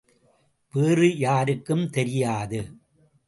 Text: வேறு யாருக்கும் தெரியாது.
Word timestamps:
வேறு 0.73 1.17
யாருக்கும் 1.17 1.89
தெரியாது. 1.89 2.59